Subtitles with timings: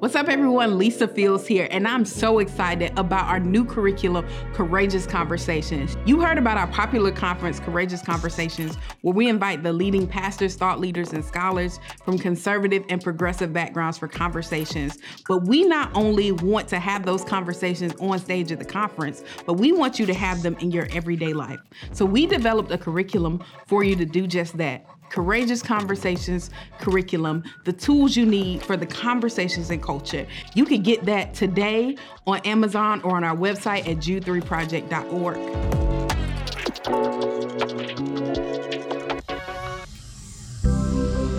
[0.00, 0.78] What's up, everyone?
[0.78, 5.96] Lisa Fields here, and I'm so excited about our new curriculum, Courageous Conversations.
[6.06, 10.78] You heard about our popular conference, Courageous Conversations, where we invite the leading pastors, thought
[10.78, 14.98] leaders, and scholars from conservative and progressive backgrounds for conversations.
[15.26, 19.54] But we not only want to have those conversations on stage at the conference, but
[19.54, 21.58] we want you to have them in your everyday life.
[21.90, 24.86] So we developed a curriculum for you to do just that.
[25.10, 30.26] Courageous Conversations curriculum, the tools you need for the conversations and culture.
[30.54, 35.38] You can get that today on Amazon or on our website at jude3project.org.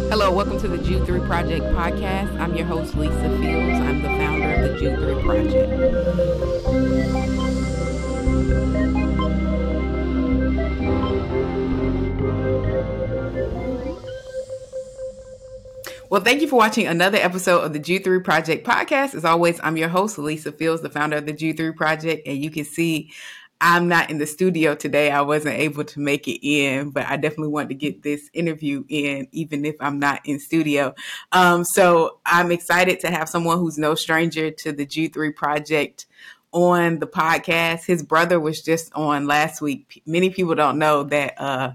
[0.10, 2.40] Hello, welcome to the Jude 3 Project podcast.
[2.40, 3.80] I'm your host, Lisa Fields.
[3.80, 6.49] I'm the founder of the Jude 3 Project.
[16.10, 19.14] Well, thank you for watching another episode of the Jude 3 Project podcast.
[19.14, 22.28] As always, I'm your host, Lisa Fields, the founder of the Jude 3 Project.
[22.28, 23.12] And you can see
[23.62, 25.12] I'm not in the studio today.
[25.12, 28.86] I wasn't able to make it in, but I definitely want to get this interview
[28.90, 30.96] in, even if I'm not in studio.
[31.32, 36.08] Um, so I'm excited to have someone who's no stranger to the Jude 3 Project
[36.52, 37.86] on the podcast.
[37.86, 40.02] His brother was just on last week.
[40.08, 41.74] Many people don't know that uh,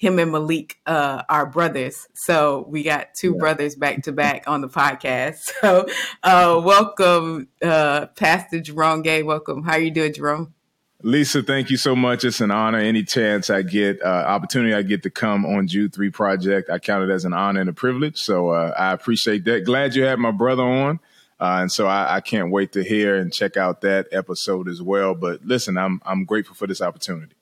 [0.00, 2.08] him and Malik uh, are brothers.
[2.14, 3.38] So we got two yeah.
[3.38, 5.50] brothers back to back on the podcast.
[5.60, 5.86] So
[6.22, 9.22] uh, welcome, uh, Pastor Jerome Gay.
[9.22, 9.62] Welcome.
[9.62, 10.54] How are you doing, Jerome?
[11.02, 12.24] Lisa, thank you so much.
[12.24, 12.78] It's an honor.
[12.78, 16.78] Any chance I get, uh, opportunity I get to come on Jude 3 Project, I
[16.78, 18.16] count it as an honor and a privilege.
[18.16, 19.66] So uh, I appreciate that.
[19.66, 21.00] Glad you had my brother on.
[21.38, 24.80] Uh, and so I, I, can't wait to hear and check out that episode as
[24.80, 25.14] well.
[25.14, 27.34] But listen, I'm I'm grateful for this opportunity.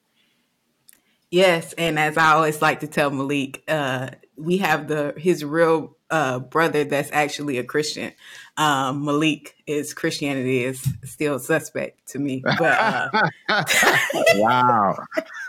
[1.31, 5.97] Yes, and as I always like to tell Malik, uh, we have the his real
[6.11, 8.13] uh, brother that's actually a Christian.
[8.57, 13.11] Um, Malik is Christianity is still suspect to me, but uh,
[14.37, 14.97] wow.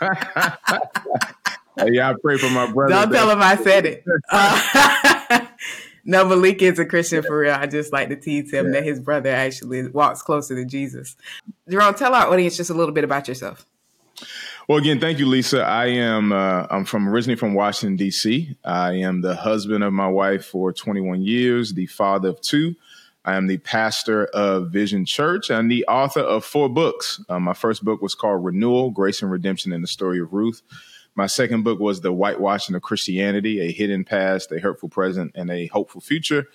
[1.86, 2.92] yeah, I pray for my brother.
[2.92, 4.04] Don't tell him I said it.
[4.30, 5.46] Uh,
[6.04, 7.54] no, Malik is a Christian for real.
[7.54, 8.72] I just like to tease him yeah.
[8.72, 11.16] that his brother actually walks closer to Jesus.
[11.68, 13.66] Jerome, tell our audience just a little bit about yourself.
[14.70, 15.62] Well, again, thank you, Lisa.
[15.62, 18.56] I am uh, I'm from originally from Washington D.C.
[18.64, 22.76] I am the husband of my wife for 21 years, the father of two.
[23.24, 27.20] I am the pastor of Vision Church and the author of four books.
[27.28, 30.62] Uh, my first book was called Renewal: Grace and Redemption in the Story of Ruth.
[31.16, 35.50] My second book was The Whitewashing of Christianity: A Hidden Past, a Hurtful Present, and
[35.50, 36.46] a Hopeful Future.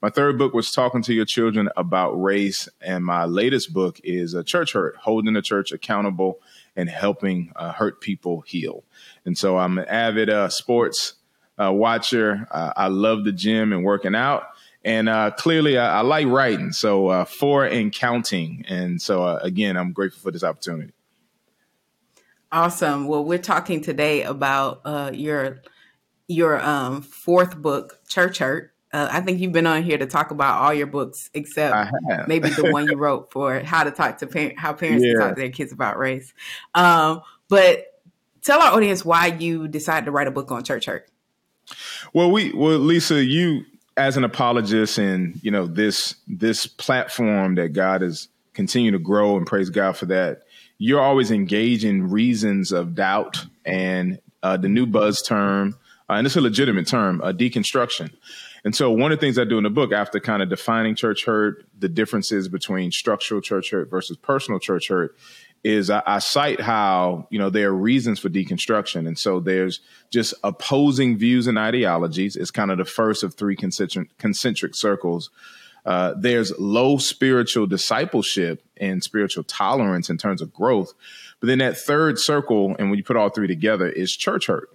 [0.00, 4.32] My third book was Talking to Your Children About Race, and my latest book is
[4.32, 6.38] a Church Hurt: Holding the Church Accountable
[6.76, 8.84] and helping uh, hurt people heal.
[9.24, 11.14] And so I'm an avid uh, sports
[11.58, 12.46] uh, watcher.
[12.50, 14.44] I love the gym and working out.
[14.84, 16.72] And uh, clearly, I, I, like writing.
[16.72, 18.64] So uh, four and counting.
[18.68, 20.92] And so, uh, again, I'm grateful for this opportunity.
[22.52, 23.06] Awesome.
[23.06, 25.62] Well, we're talking today about your
[26.26, 28.73] your um, fourth book, Church Hurt.
[28.94, 31.90] Uh, I think you've been on here to talk about all your books, except
[32.28, 35.18] maybe the one you wrote for how to talk to parents, how parents yeah.
[35.18, 36.32] talk to their kids about race.
[36.76, 38.00] Um, but
[38.42, 41.10] tell our audience why you decided to write a book on church hurt.
[42.12, 43.64] Well, we well, Lisa, you
[43.96, 49.36] as an apologist and you know this this platform that God has continued to grow
[49.36, 50.42] and praise God for that.
[50.78, 55.76] You're always engaging reasons of doubt and uh, the new buzz term,
[56.08, 58.12] uh, and it's a legitimate term, uh, deconstruction.
[58.64, 60.94] And so one of the things I do in the book after kind of defining
[60.94, 65.16] church hurt, the differences between structural church hurt versus personal church hurt
[65.62, 69.06] is I, I, cite how, you know, there are reasons for deconstruction.
[69.06, 72.36] And so there's just opposing views and ideologies.
[72.36, 75.30] It's kind of the first of three concentric, concentric circles.
[75.86, 80.92] Uh, there's low spiritual discipleship and spiritual tolerance in terms of growth.
[81.40, 84.68] But then that third circle, and when you put all three together, is church hurt.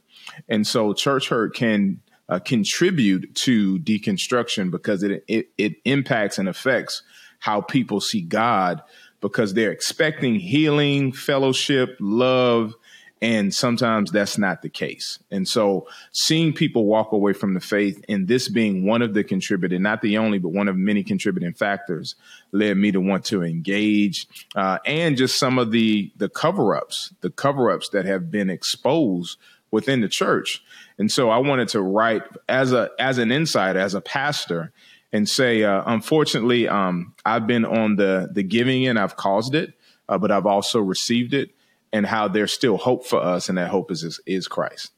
[0.48, 6.48] And so church hurt can uh, contribute to deconstruction because it, it it impacts and
[6.48, 7.02] affects
[7.40, 8.82] how people see God
[9.22, 12.74] because they're expecting healing, fellowship, love,
[13.22, 15.20] and sometimes that's not the case.
[15.30, 19.24] And so seeing people walk away from the faith and this being one of the
[19.24, 22.16] contributing, not the only, but one of many contributing factors
[22.54, 27.14] led me to want to engage uh, and just some of the, the cover ups,
[27.20, 29.38] the cover ups that have been exposed
[29.72, 30.64] within the church.
[30.98, 34.72] And so I wanted to write as a as an insider, as a pastor,
[35.12, 39.00] and say, uh, unfortunately, um, I've been on the the giving end.
[39.00, 39.74] I've caused it,
[40.08, 41.52] uh, but I've also received it,
[41.94, 44.92] and how there's still hope for us, and that hope is is, is Christ.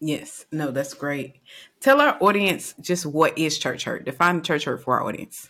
[0.00, 1.40] Yes, no, that's great.
[1.80, 4.04] Tell our audience just what is church hurt.
[4.04, 5.48] Define church hurt for our audience.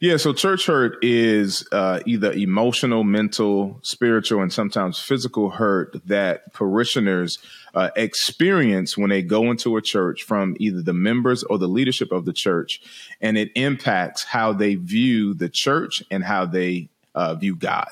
[0.00, 6.52] Yeah, so church hurt is uh, either emotional, mental, spiritual, and sometimes physical hurt that
[6.52, 7.38] parishioners
[7.74, 12.12] uh, experience when they go into a church from either the members or the leadership
[12.12, 12.80] of the church,
[13.20, 17.88] and it impacts how they view the church and how they uh, view God.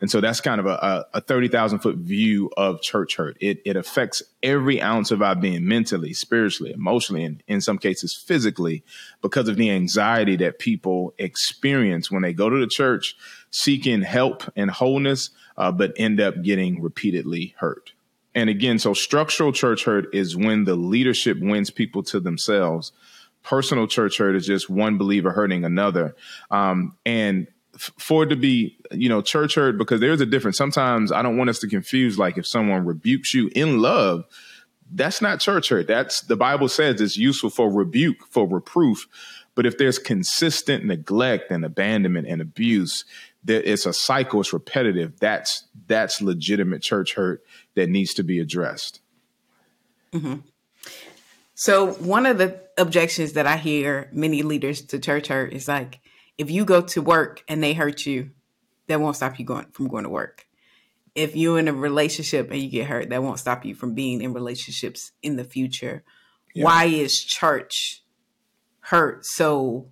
[0.00, 3.36] And so that's kind of a, a 30,000 foot view of church hurt.
[3.40, 8.14] It, it affects every ounce of our being mentally, spiritually, emotionally, and in some cases
[8.14, 8.82] physically
[9.22, 13.16] because of the anxiety that people experience when they go to the church
[13.50, 17.92] seeking help and wholeness, uh, but end up getting repeatedly hurt.
[18.34, 22.90] And again, so structural church hurt is when the leadership wins people to themselves
[23.44, 26.16] personal church hurt is just one believer hurting another.
[26.50, 30.56] Um, and for it to be, you know, church hurt, because there's a difference.
[30.56, 34.24] Sometimes I don't want us to confuse, like if someone rebukes you in love,
[34.92, 35.86] that's not church hurt.
[35.86, 39.06] That's the Bible says it's useful for rebuke, for reproof.
[39.54, 43.04] But if there's consistent neglect and abandonment and abuse,
[43.44, 45.18] that it's a cycle, it's repetitive.
[45.20, 47.44] That's that's legitimate church hurt
[47.74, 49.00] that needs to be addressed.
[50.12, 50.36] Mm-hmm.
[51.54, 56.00] So one of the objections that I hear many leaders to church hurt is like,
[56.38, 58.30] if you go to work and they hurt you,
[58.86, 60.46] that won't stop you going from going to work.
[61.14, 64.20] If you're in a relationship and you get hurt, that won't stop you from being
[64.20, 66.02] in relationships in the future.
[66.54, 66.64] Yeah.
[66.64, 68.02] Why is church
[68.80, 69.88] hurt so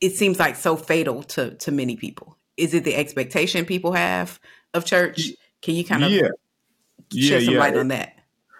[0.00, 2.38] it seems like so fatal to to many people?
[2.56, 4.40] Is it the expectation people have
[4.74, 5.20] of church?
[5.62, 6.22] Can you kind of yeah.
[6.22, 6.32] shed
[7.12, 7.60] yeah, some yeah.
[7.60, 8.14] light on that?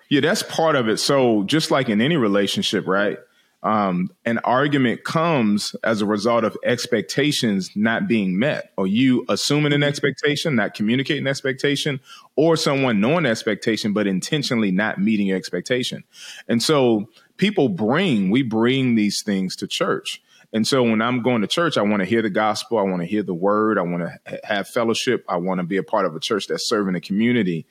[0.09, 0.99] Yeah, that's part of it.
[0.99, 3.19] So just like in any relationship, right?
[3.67, 9.73] Um, an argument comes as a result of expectations not being met, or you assuming
[9.73, 11.99] an expectation, not communicating expectation,
[12.37, 16.05] or someone knowing expectation but intentionally not meeting your expectation.
[16.47, 17.09] And so
[17.39, 20.23] people bring, we bring these things to church.
[20.53, 22.79] And so when I'm going to church, I want to hear the gospel.
[22.79, 23.79] I want to hear the word.
[23.79, 25.25] I want to have fellowship.
[25.29, 27.67] I want to be a part of a church that's serving the community.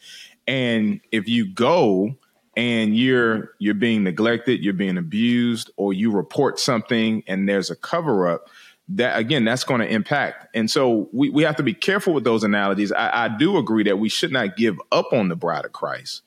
[0.45, 2.17] And if you go
[2.55, 7.75] and you're you're being neglected, you're being abused, or you report something and there's a
[7.75, 8.49] cover up,
[8.89, 10.47] that again, that's going to impact.
[10.55, 12.91] And so we, we have to be careful with those analogies.
[12.91, 16.21] I, I do agree that we should not give up on the bride of Christ.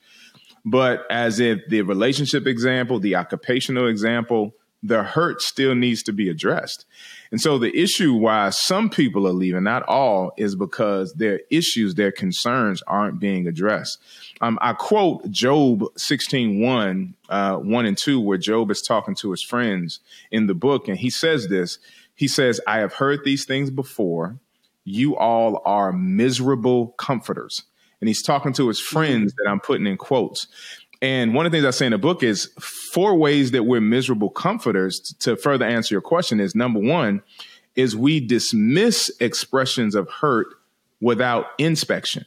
[0.65, 6.29] But as if the relationship example, the occupational example, the hurt still needs to be
[6.29, 6.85] addressed.
[7.31, 11.95] And so the issue why some people are leaving, not all, is because their issues,
[11.95, 13.99] their concerns aren't being addressed.
[14.41, 19.33] Um, I quote Job 16, 1, uh, 1 and 2, where Job is talking to
[19.33, 20.89] his friends in the book.
[20.89, 21.79] And he says this
[22.15, 24.39] He says, I have heard these things before.
[24.85, 27.65] You all are miserable comforters.
[28.01, 30.47] And he's talking to his friends that I'm putting in quotes.
[31.01, 33.81] And one of the things I say in the book is four ways that we're
[33.81, 37.23] miserable comforters to further answer your question is number one,
[37.77, 40.49] is we dismiss expressions of hurt
[41.01, 42.25] without inspection.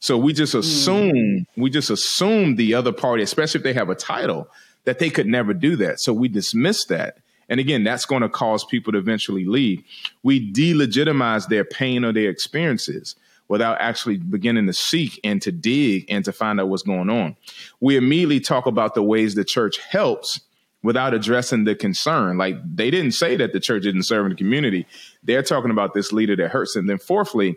[0.00, 0.58] So we just hmm.
[0.58, 1.46] assume, mm.
[1.56, 4.48] we just assume the other party, especially if they have a title,
[4.84, 6.00] that they could never do that.
[6.00, 7.18] So we dismiss that.
[7.48, 9.82] And again, that's going to cause people to eventually leave.
[10.22, 13.16] We delegitimize their pain or their experiences
[13.48, 17.36] without actually beginning to seek and to dig and to find out what's going on.
[17.80, 20.40] We immediately talk about the ways the church helps
[20.82, 22.38] without addressing the concern.
[22.38, 24.86] Like they didn't say that the church isn't serving the community.
[25.22, 26.76] They're talking about this leader that hurts.
[26.76, 27.56] And then fourthly,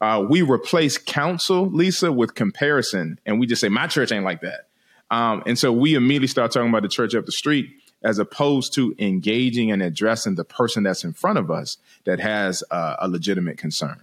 [0.00, 3.18] uh, we replace counsel, Lisa, with comparison.
[3.24, 4.68] And we just say, my church ain't like that.
[5.10, 7.70] Um, and so we immediately start talking about the church up the street
[8.02, 12.62] as opposed to engaging and addressing the person that's in front of us that has
[12.70, 14.02] uh, a legitimate concern.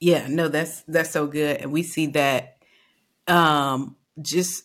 [0.00, 2.56] Yeah, no, that's that's so good, and we see that
[3.28, 4.64] um, just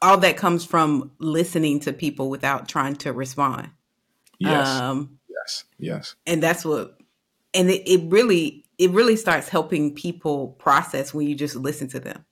[0.00, 3.68] all that comes from listening to people without trying to respond.
[4.38, 6.98] Yes, um, yes, yes, and that's what,
[7.52, 12.00] and it, it really it really starts helping people process when you just listen to
[12.00, 12.24] them.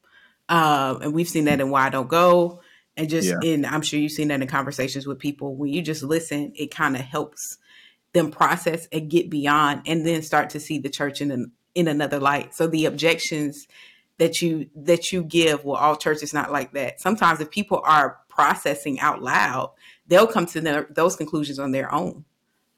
[0.48, 2.62] Um, and we've seen that in Why I Don't Go,
[2.96, 3.40] and just yeah.
[3.42, 5.54] in I'm sure you've seen that in conversations with people.
[5.54, 7.58] When you just listen, it kind of helps
[8.14, 11.86] them process and get beyond, and then start to see the church in an in
[11.86, 12.54] another light.
[12.54, 13.68] So the objections
[14.18, 17.00] that you that you give, well, all church is not like that.
[17.00, 19.72] Sometimes if people are processing out loud,
[20.08, 22.24] they'll come to their, those conclusions on their own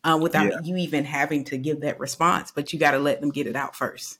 [0.02, 0.58] uh, without yeah.
[0.64, 2.50] you even having to give that response.
[2.50, 4.18] But you got to let them get it out first.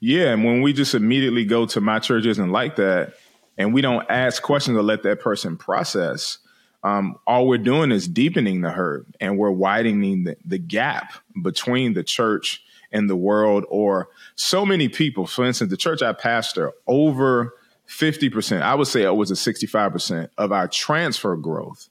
[0.00, 3.14] Yeah, and when we just immediately go to my church isn't like that,
[3.58, 6.38] and we don't ask questions or let that person process,
[6.82, 11.94] um, all we're doing is deepening the hurt, and we're widening the, the gap between
[11.94, 12.62] the church
[12.92, 15.26] in the world or so many people.
[15.26, 17.54] For instance, the church I pastor, over
[17.88, 21.88] 50%, I would say it was a 65% of our transfer growth.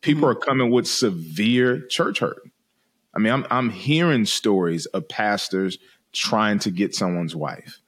[0.00, 0.30] People mm-hmm.
[0.30, 2.42] are coming with severe church hurt.
[3.14, 5.78] I mean, I'm I'm hearing stories of pastors
[6.12, 7.80] trying to get someone's wife.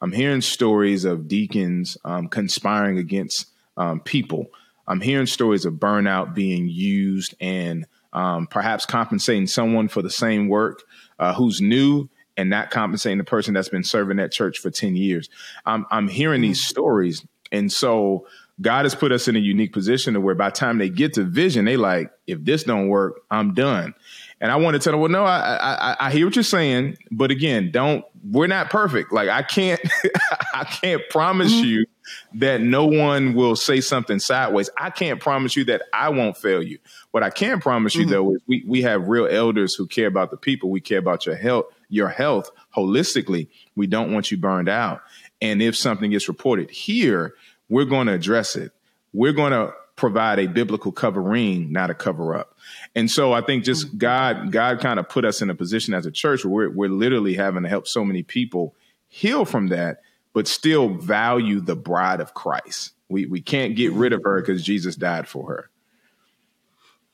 [0.00, 3.46] I'm hearing stories of deacons um, conspiring against
[3.76, 4.46] um, people.
[4.86, 10.48] I'm hearing stories of burnout being used and um, perhaps compensating someone for the same
[10.48, 10.82] work
[11.18, 14.96] uh, who's new and not compensating the person that's been serving that church for 10
[14.96, 15.28] years.
[15.66, 16.70] I'm, I'm hearing these mm-hmm.
[16.70, 17.26] stories.
[17.50, 18.26] And so
[18.60, 21.14] God has put us in a unique position to where by the time they get
[21.14, 23.94] to vision, they like, if this don't work, I'm done.
[24.40, 26.96] And I want to tell them, well, no, I, I, I hear what you're saying,
[27.10, 28.04] but again, don't.
[28.30, 29.12] We're not perfect.
[29.12, 29.80] Like I can't,
[30.54, 31.64] I can't promise mm-hmm.
[31.64, 31.86] you
[32.34, 34.70] that no one will say something sideways.
[34.76, 36.78] I can't promise you that I won't fail you.
[37.10, 38.10] What I can promise you mm-hmm.
[38.10, 40.70] though is we we have real elders who care about the people.
[40.70, 43.48] We care about your health, your health holistically.
[43.76, 45.02] We don't want you burned out.
[45.40, 47.34] And if something gets reported here,
[47.68, 48.72] we're going to address it.
[49.12, 52.56] We're going to provide a biblical covering, not a cover up.
[52.94, 53.98] And so I think just mm-hmm.
[53.98, 56.88] God, God kind of put us in a position as a church where we're, we're
[56.88, 58.74] literally having to help so many people
[59.08, 60.00] heal from that,
[60.32, 62.92] but still value the bride of Christ.
[63.10, 65.70] We we can't get rid of her because Jesus died for her.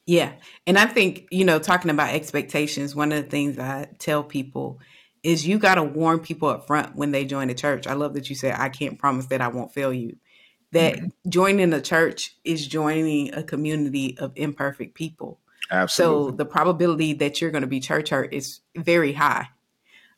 [0.06, 0.32] Yeah.
[0.66, 4.80] And I think, you know, talking about expectations, one of the things I tell people
[5.22, 7.86] is you got to warn people up front when they join the church.
[7.86, 10.16] I love that you said, I can't promise that I won't fail you
[10.74, 11.30] that mm-hmm.
[11.30, 15.38] joining a church is joining a community of imperfect people.
[15.70, 16.30] Absolutely.
[16.30, 19.48] So the probability that you're going to be church hurt is very high.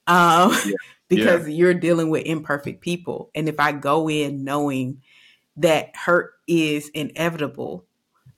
[0.06, 0.72] Um, yeah.
[1.08, 1.54] because yeah.
[1.54, 3.30] you're dealing with imperfect people.
[3.34, 5.02] And if I go in knowing
[5.58, 7.84] that hurt is inevitable,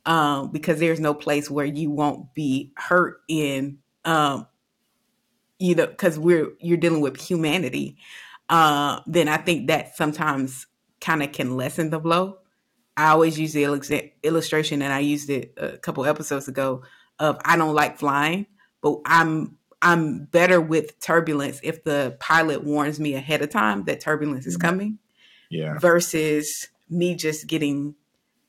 [0.04, 4.46] um, because there's no place where you won't be hurt in, um,
[5.58, 7.96] you know, because we're you're dealing with humanity.
[8.48, 10.66] Uh, then I think that sometimes
[11.00, 12.38] kind of can lessen the blow.
[12.96, 13.64] I always use the
[14.22, 16.82] illustration, and I used it a couple episodes ago
[17.18, 18.46] of I don't like flying,
[18.80, 24.00] but I'm I'm better with turbulence if the pilot warns me ahead of time that
[24.00, 24.66] turbulence is mm-hmm.
[24.66, 24.98] coming.
[25.50, 25.78] Yeah.
[25.78, 27.94] Versus me just getting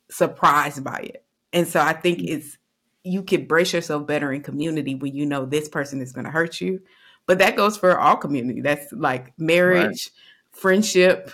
[0.09, 1.23] surprised by it.
[1.53, 2.37] And so I think mm-hmm.
[2.37, 2.57] it's
[3.03, 6.31] you can brace yourself better in community when you know this person is going to
[6.31, 6.81] hurt you.
[7.25, 8.61] But that goes for all community.
[8.61, 10.09] That's like marriage, right.
[10.51, 11.31] friendship,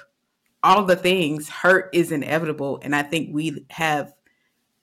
[0.65, 2.79] all the things, hurt is inevitable.
[2.81, 4.11] And I think we have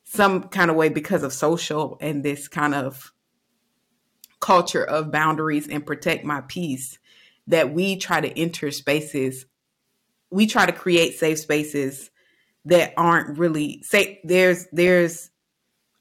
[0.04, 3.12] some kind of way because of social and this kind of
[4.40, 6.98] culture of boundaries and protect my peace
[7.48, 9.46] that we try to enter spaces
[10.30, 12.10] we try to create safe spaces
[12.64, 15.30] that aren't really say there's there's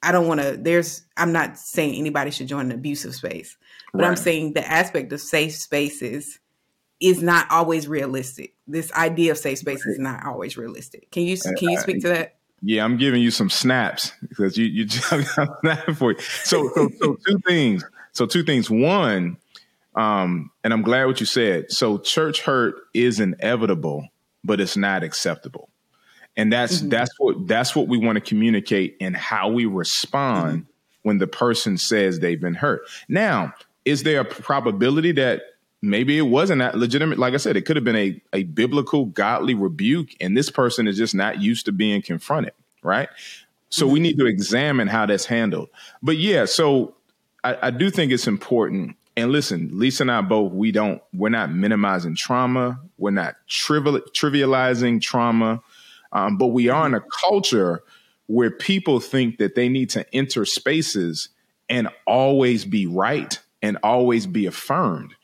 [0.01, 3.57] I don't want to there's I'm not saying anybody should join an abusive space
[3.93, 4.07] but right.
[4.09, 6.39] I'm saying the aspect of safe spaces
[7.01, 8.53] is not always realistic.
[8.71, 11.11] This idea of safe space is not always realistic.
[11.11, 12.35] Can you can you speak to that?
[12.61, 14.85] Yeah, I'm giving you some snaps because you you
[15.63, 16.19] that for you.
[16.19, 17.83] So, so so two things.
[18.13, 18.69] So two things.
[18.69, 19.37] One,
[19.95, 21.71] um, and I'm glad what you said.
[21.71, 24.07] So church hurt is inevitable,
[24.43, 25.69] but it's not acceptable.
[26.37, 26.89] And that's mm-hmm.
[26.89, 30.69] that's what that's what we want to communicate and how we respond mm-hmm.
[31.01, 32.83] when the person says they've been hurt.
[33.09, 33.53] Now,
[33.85, 35.41] is there a probability that
[35.81, 37.17] maybe it wasn't that legitimate.
[37.17, 40.88] Like I said, it could have been a, a biblical, godly rebuke, and this person
[40.88, 43.09] is just not used to being confronted, right?
[43.69, 45.69] So we need to examine how that's handled.
[46.03, 46.95] But yeah, so
[47.41, 48.97] I, I do think it's important.
[49.15, 52.81] And listen, Lisa and I both, we don't, we're not minimizing trauma.
[52.97, 55.61] We're not trivial, trivializing trauma.
[56.11, 57.81] Um, but we are in a culture
[58.27, 61.29] where people think that they need to enter spaces
[61.69, 65.15] and always be right and always be affirmed.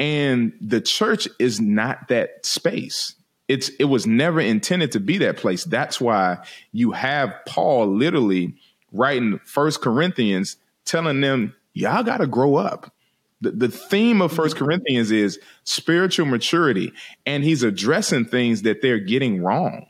[0.00, 3.14] And the church is not that space.
[3.48, 5.64] It's it was never intended to be that place.
[5.64, 6.38] That's why
[6.72, 8.54] you have Paul literally
[8.92, 12.94] writing First Corinthians telling them, y'all got to grow up.
[13.42, 16.92] The, the theme of First Corinthians is spiritual maturity,
[17.26, 19.86] and he's addressing things that they're getting wrong.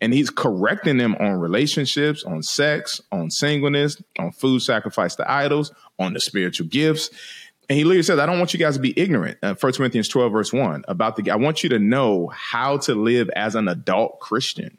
[0.00, 5.72] And he's correcting them on relationships, on sex, on singleness, on food sacrifice to idols,
[6.00, 7.10] on the spiritual gifts.
[7.68, 9.38] And he literally says, I don't want you guys to be ignorant.
[9.42, 12.94] Uh, 1 Corinthians 12, verse 1, about the, I want you to know how to
[12.94, 14.78] live as an adult Christian.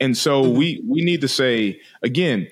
[0.00, 0.58] And so mm-hmm.
[0.58, 2.48] we, we need to say, again,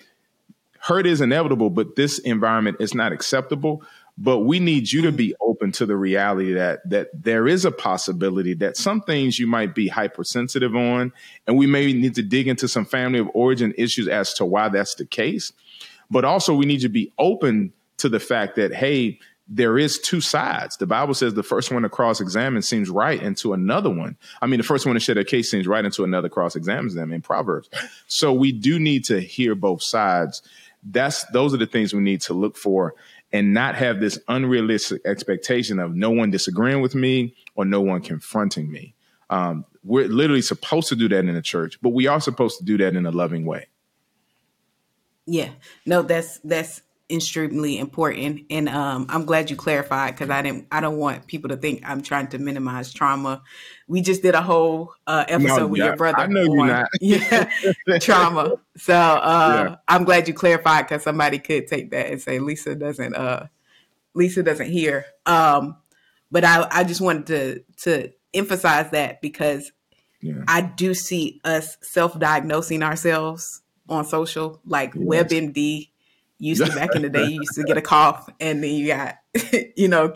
[0.79, 3.83] hurt is inevitable, but this environment is not acceptable.
[4.19, 7.71] But we need you to be open to the reality that that there is a
[7.71, 11.13] possibility that some things you might be hypersensitive on,
[11.47, 14.71] and we may need to dig into some family of origin issues as to why
[14.71, 15.53] that's the case.
[16.11, 19.19] But also, we need to be open to the fact that hey,
[19.49, 20.77] there is two sides.
[20.77, 24.17] The Bible says the first one to cross examine seems right into another one.
[24.43, 26.95] I mean, the first one to shed a case seems right into another cross examines
[26.95, 27.71] them in Proverbs.
[28.09, 30.43] So we do need to hear both sides.
[30.83, 32.95] That's those are the things we need to look for
[33.33, 38.01] and not have this unrealistic expectation of no one disagreeing with me or no one
[38.01, 38.95] confronting me.
[39.31, 42.65] Um, we're literally supposed to do that in the church, but we are supposed to
[42.65, 43.67] do that in a loving way.
[45.27, 45.51] Yeah,
[45.85, 50.81] no, that's that's extremely important and um, i'm glad you clarified because i didn't i
[50.81, 53.41] don't want people to think i'm trying to minimize trauma
[53.87, 56.67] we just did a whole uh, episode no, with your brother i know on, you're
[56.67, 59.77] not yeah trauma so uh, yeah.
[59.87, 63.47] i'm glad you clarified because somebody could take that and say lisa doesn't uh,
[64.15, 65.77] lisa doesn't hear um,
[66.33, 69.71] but i i just wanted to to emphasize that because
[70.21, 70.43] yeah.
[70.49, 75.05] i do see us self-diagnosing ourselves on social like yes.
[75.05, 75.89] webmd
[76.39, 78.89] used to back in the day you used to get a cough and then you
[78.89, 79.17] got
[79.77, 80.13] you know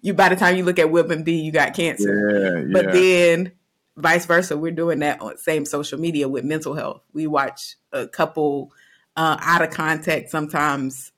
[0.00, 2.66] you by the time you look at WebMD you got cancer.
[2.66, 3.52] Yeah, but then
[3.96, 7.02] vice versa we're doing that on same social media with mental health.
[7.12, 8.72] We watch a couple
[9.16, 11.12] uh, out of context sometimes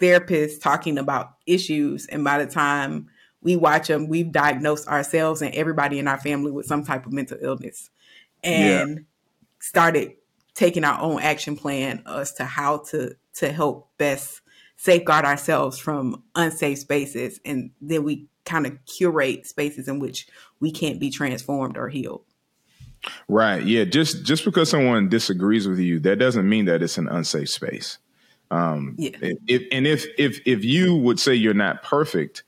[0.00, 3.08] therapists talking about issues and by the time
[3.42, 7.12] we watch them we've diagnosed ourselves and everybody in our family with some type of
[7.12, 7.90] mental illness.
[8.42, 9.02] And yeah.
[9.60, 10.12] started
[10.54, 14.40] taking our own action plan as to how to to help best
[14.76, 20.26] safeguard ourselves from unsafe spaces and then we kind of curate spaces in which
[20.60, 22.22] we can't be transformed or healed.
[23.28, 27.08] Right yeah just just because someone disagrees with you that doesn't mean that it's an
[27.08, 27.98] unsafe space.
[28.50, 29.16] Um yeah.
[29.20, 32.42] if, and if if if you would say you're not perfect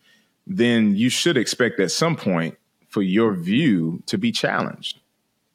[0.47, 2.57] then you should expect at some point
[2.89, 4.99] for your view to be challenged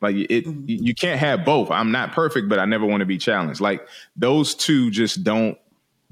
[0.03, 0.65] like it, mm-hmm.
[0.67, 1.71] you can't have both.
[1.71, 3.61] I'm not perfect, but I never want to be challenged.
[3.61, 5.57] Like those two just don't.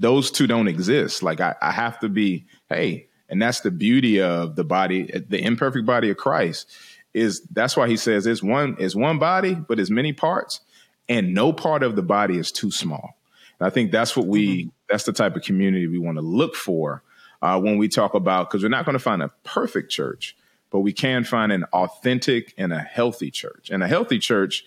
[0.00, 1.22] Those two don't exist.
[1.22, 2.46] Like I, I have to be.
[2.70, 6.70] Hey, and that's the beauty of the body, the imperfect body of Christ.
[7.12, 10.60] Is that's why he says it's one is one body, but it's many parts,
[11.06, 13.18] and no part of the body is too small.
[13.60, 14.64] And I think that's what we.
[14.64, 14.68] Mm-hmm.
[14.88, 17.02] That's the type of community we want to look for
[17.42, 20.36] uh, when we talk about because we're not going to find a perfect church
[20.72, 23.68] but we can find an authentic and a healthy church.
[23.70, 24.64] And a healthy church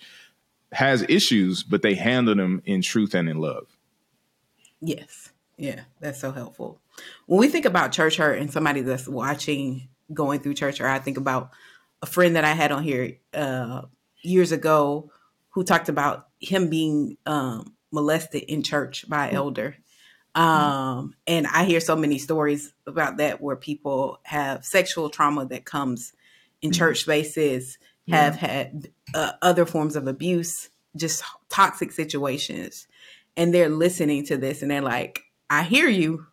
[0.72, 3.66] has issues, but they handle them in truth and in love.
[4.80, 5.32] Yes.
[5.58, 6.80] Yeah, that's so helpful.
[7.26, 11.00] When we think about church hurt and somebody that's watching going through church hurt, I
[11.00, 11.50] think about
[12.02, 13.82] a friend that I had on here uh,
[14.22, 15.10] years ago
[15.50, 19.76] who talked about him being um, molested in church by an elder
[20.36, 25.64] um, and I hear so many stories about that where people have sexual trauma that
[25.64, 26.12] comes
[26.60, 26.78] in mm-hmm.
[26.78, 32.86] church spaces, have had uh, other forms of abuse, just toxic situations.
[33.36, 36.26] And they're listening to this and they're like, I hear you.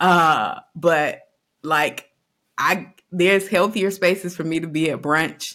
[0.00, 1.20] Uh, but
[1.62, 2.10] like,
[2.58, 5.54] I, there's healthier spaces for me to be at brunch.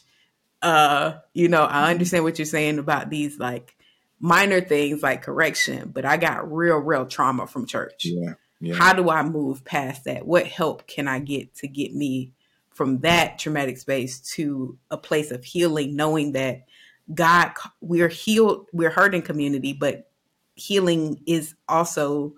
[0.61, 1.91] Uh, you know, I mm-hmm.
[1.91, 3.75] understand what you're saying about these like
[4.21, 8.05] minor things like correction, but I got real, real trauma from church.
[8.05, 8.75] Yeah, yeah.
[8.75, 10.25] How do I move past that?
[10.25, 12.31] What help can I get to get me
[12.69, 16.65] from that traumatic space to a place of healing, knowing that
[17.13, 20.09] God, we're healed, we're hurt in community, but
[20.55, 22.35] healing is also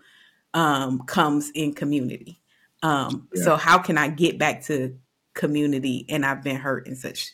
[0.54, 2.42] um, comes in community.
[2.82, 3.44] Um, yeah.
[3.44, 4.98] So how can I get back to
[5.34, 6.06] community?
[6.10, 7.34] And I've been hurt in such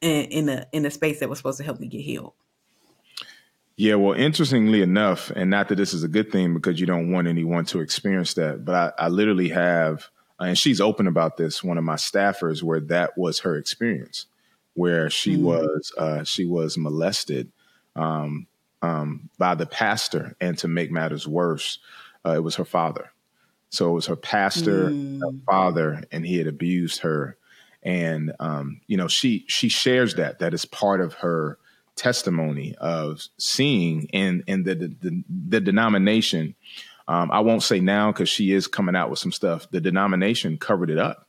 [0.00, 2.34] in, in a in a space that was supposed to help me get healed.
[3.80, 7.12] Yeah, well, interestingly enough, and not that this is a good thing because you don't
[7.12, 10.08] want anyone to experience that, but I, I literally have,
[10.40, 11.62] and she's open about this.
[11.62, 14.26] One of my staffers, where that was her experience,
[14.74, 15.44] where she mm-hmm.
[15.44, 17.52] was uh, she was molested
[17.94, 18.48] um,
[18.82, 21.78] um, by the pastor, and to make matters worse,
[22.26, 23.12] uh, it was her father.
[23.70, 25.20] So it was her pastor, mm.
[25.20, 27.36] her father, and he had abused her,
[27.84, 31.60] and um, you know she she shares that that is part of her
[31.98, 36.54] testimony of seeing in in the the, the denomination.
[37.06, 39.70] Um, I won't say now because she is coming out with some stuff.
[39.70, 41.26] The denomination covered it up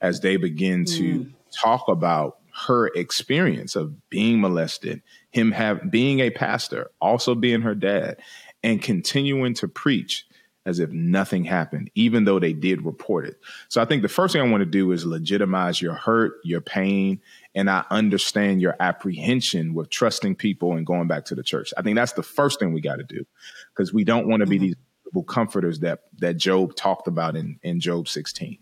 [0.00, 1.32] as they begin to mm.
[1.52, 7.74] talk about her experience of being molested, him have being a pastor, also being her
[7.74, 8.16] dad,
[8.62, 10.26] and continuing to preach
[10.66, 13.40] as if nothing happened, even though they did report it.
[13.68, 16.60] So I think the first thing I want to do is legitimize your hurt, your
[16.60, 17.20] pain,
[17.58, 21.74] and I understand your apprehension with trusting people and going back to the church.
[21.76, 23.26] I think that's the first thing we got to do
[23.74, 24.66] because we don't want to be mm-hmm.
[25.14, 28.58] these comforters that that Job talked about in in Job 16.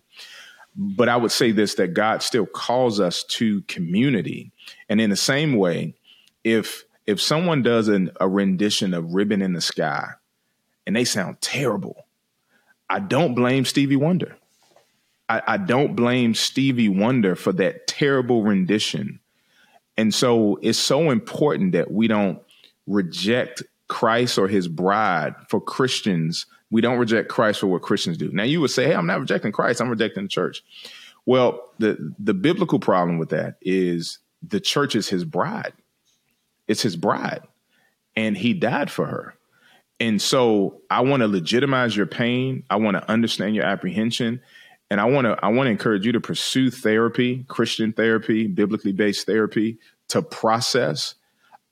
[0.75, 4.51] But I would say this that God still calls us to community.
[4.89, 5.95] And in the same way,
[6.43, 10.09] if if someone does an, a rendition of Ribbon in the Sky
[10.87, 12.07] and they sound terrible,
[12.89, 14.39] I don't blame Stevie Wonder.
[15.29, 19.21] I, I don't blame Stevie Wonder for that terrible rendition.
[19.97, 22.41] And so it's so important that we don't
[22.87, 26.47] reject Christ or his bride for Christians.
[26.71, 28.31] We don't reject Christ for what Christians do.
[28.33, 30.63] Now you would say, Hey, I'm not rejecting Christ, I'm rejecting the church.
[31.25, 35.73] Well, the the biblical problem with that is the church is his bride.
[36.69, 37.43] It's his bride.
[38.15, 39.35] And he died for her.
[39.99, 42.65] And so I want to legitimize your pain.
[42.71, 44.41] I want to understand your apprehension.
[44.91, 48.93] And I want to I want to encourage you to pursue therapy, Christian therapy, biblically
[48.93, 51.15] based therapy to process.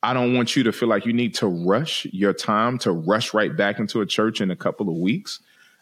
[0.03, 3.33] I don't want you to feel like you need to rush your time to rush
[3.33, 5.41] right back into a church in a couple of weeks.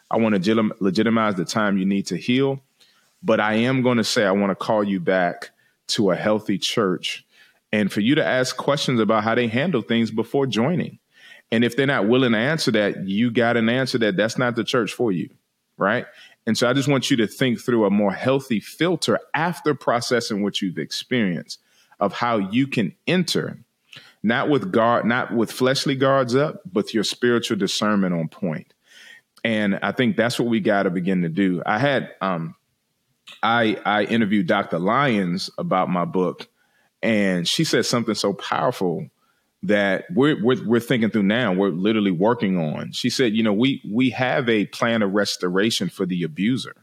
[0.09, 2.61] I want to legitimize the time you need to heal.
[3.23, 5.51] But I am going to say I want to call you back
[5.87, 7.25] to a healthy church
[7.71, 10.99] and for you to ask questions about how they handle things before joining.
[11.51, 14.55] And if they're not willing to answer that, you got an answer that that's not
[14.55, 15.29] the church for you,
[15.77, 16.05] right?
[16.45, 20.43] And so I just want you to think through a more healthy filter after processing
[20.43, 21.59] what you've experienced
[21.99, 23.59] of how you can enter,
[24.23, 28.73] not with guard, not with fleshly guards up, but your spiritual discernment on point.
[29.43, 31.61] And I think that's what we got to begin to do.
[31.65, 32.55] I had um,
[33.41, 34.79] I I interviewed Dr.
[34.79, 36.47] Lyons about my book,
[37.01, 39.09] and she said something so powerful
[39.63, 41.53] that we're, we're, we're thinking through now.
[41.53, 42.91] We're literally working on.
[42.91, 46.75] She said, you know, we we have a plan of restoration for the abuser,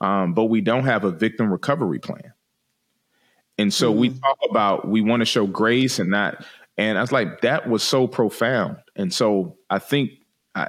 [0.00, 2.34] um, but we don't have a victim recovery plan.
[3.56, 4.00] And so mm-hmm.
[4.00, 6.44] we talk about we want to show grace and not.
[6.76, 8.76] And I was like, that was so profound.
[8.94, 10.10] And so I think,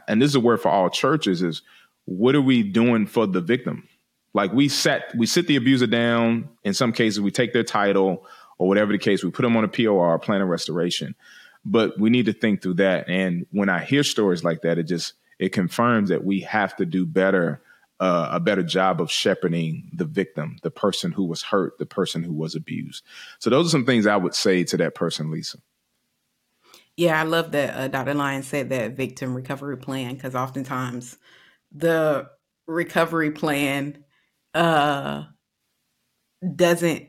[0.08, 1.62] and this is a word for all churches: is
[2.06, 3.88] what are we doing for the victim?
[4.34, 6.50] Like we set we sit the abuser down.
[6.64, 8.26] In some cases, we take their title
[8.60, 11.16] or whatever the case, we put them on a POR, plan of restoration.
[11.66, 13.10] But we need to think through that.
[13.10, 16.86] And when I hear stories like that, it just it confirms that we have to
[16.86, 17.62] do better,
[18.00, 22.24] uh, a better job of shepherding the victim, the person who was hurt, the person
[22.24, 23.04] who was abused.
[23.40, 25.58] So those are some things I would say to that person, Lisa.
[26.98, 28.14] Yeah, I love that uh, Dr.
[28.14, 31.18] Lyon said that victim recovery plan because oftentimes
[31.72, 32.30] the
[32.68, 34.04] recovery plan
[34.54, 35.24] uh,
[36.56, 37.09] doesn't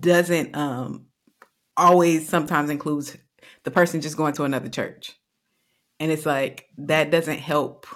[0.00, 1.06] doesn't um
[1.76, 3.16] always sometimes includes
[3.64, 5.18] the person just going to another church.
[6.00, 7.86] And it's like that doesn't help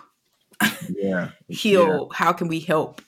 [0.96, 2.16] yeah heal yeah.
[2.16, 3.02] how can we help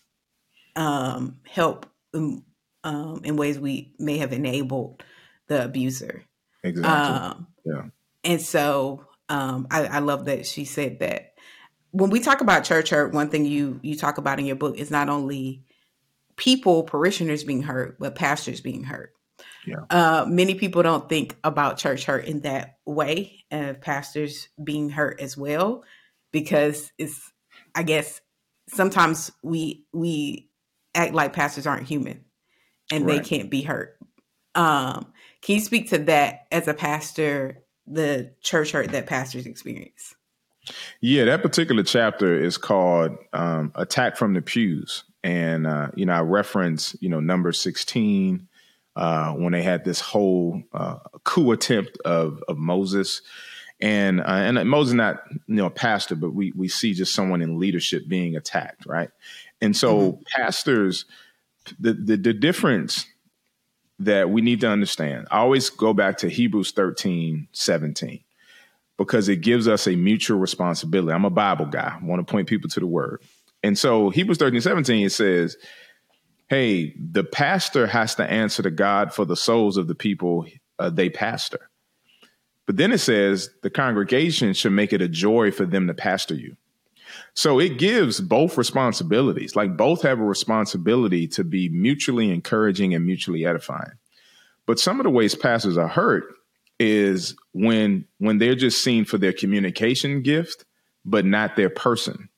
[0.77, 2.45] um help um,
[2.85, 5.03] um, in ways we may have enabled
[5.47, 6.25] the abuser
[6.63, 7.83] exactly um, yeah
[8.25, 11.35] and so um I, I love that she said that
[11.91, 14.77] when we talk about church hurt one thing you you talk about in your book
[14.77, 15.65] is not only
[16.39, 19.13] people, parishioners being hurt, but pastors being hurt.
[19.67, 19.85] Yeah.
[19.91, 25.21] Uh, many people don't think about church hurt in that way, and pastors being hurt
[25.21, 25.85] as well,
[26.33, 27.33] because it's,
[27.75, 28.23] I guess,
[28.69, 30.49] sometimes we we
[30.95, 32.25] act like pastors aren't human,
[32.91, 33.23] and right.
[33.23, 33.99] they can't be hurt.
[34.55, 40.15] Um, can you speak to that as a pastor, the church hurt that pastors experience?
[41.01, 46.13] Yeah, that particular chapter is called um, "Attack from the Pews." And uh, you know
[46.13, 48.49] I reference you know number sixteen
[48.97, 53.23] uh, when they had this whole uh, coup attempt of of Moses,
[53.81, 57.43] and uh, and Moses not you know a pastor, but we we see just someone
[57.43, 59.11] in leadership being attacked, right?
[59.61, 60.23] And so mm-hmm.
[60.35, 61.05] pastors,
[61.79, 63.07] the, the the difference
[64.01, 65.27] that we need to understand.
[65.31, 68.21] I always go back to Hebrews 13, 17
[68.97, 71.13] because it gives us a mutual responsibility.
[71.13, 71.99] I'm a Bible guy.
[72.01, 73.23] I want to point people to the word.
[73.63, 75.57] And so Hebrews 13, 17, it says,
[76.49, 80.47] hey, the pastor has to answer to God for the souls of the people
[80.79, 81.69] uh, they pastor.
[82.67, 86.35] But then it says the congregation should make it a joy for them to pastor
[86.35, 86.57] you.
[87.35, 93.07] So it gives both responsibilities, like both have a responsibility to be mutually encouraging and
[93.07, 93.93] mutually edifying.
[94.67, 96.25] But some of the ways pastors are hurt
[96.79, 100.65] is when when they're just seen for their communication gift,
[101.05, 102.29] but not their person.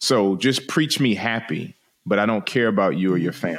[0.00, 3.58] So just preach me happy, but I don't care about you or your family.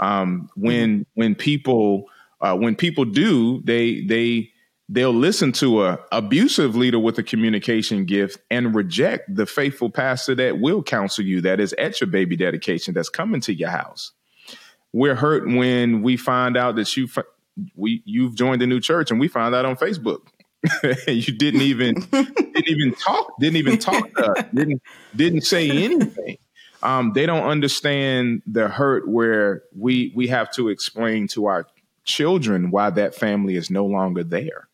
[0.00, 2.08] Um, when when people
[2.40, 4.50] uh, when people do, they they
[4.88, 10.34] they'll listen to a abusive leader with a communication gift and reject the faithful pastor
[10.34, 14.12] that will counsel you that is at your baby dedication that's coming to your house.
[14.92, 17.08] We're hurt when we find out that you
[17.76, 20.22] we you've joined a new church and we find out on Facebook
[21.08, 24.82] you didn't even didn't even talk didn't even talk to us, didn't
[25.14, 26.38] didn't say anything
[26.82, 31.66] um, they don't understand the hurt where we we have to explain to our
[32.04, 34.68] children why that family is no longer there